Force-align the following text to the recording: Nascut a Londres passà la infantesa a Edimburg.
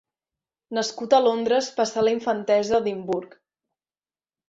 Nascut 0.77 1.13
a 1.17 1.19
Londres 1.27 1.69
passà 1.81 2.07
la 2.09 2.17
infantesa 2.17 2.77
a 2.79 2.83
Edimburg. 2.83 3.41